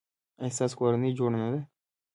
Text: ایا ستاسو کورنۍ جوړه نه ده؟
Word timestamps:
ایا 0.41 0.53
ستاسو 0.55 0.75
کورنۍ 0.79 1.11
جوړه 1.17 1.37
نه 1.43 1.49
ده؟ 1.53 1.61